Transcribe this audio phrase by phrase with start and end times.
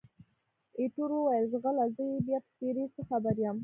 [0.79, 1.85] ایټور وویل، ځغله!
[1.95, 3.57] زه یې بیا په څېرې څه خبر یم؟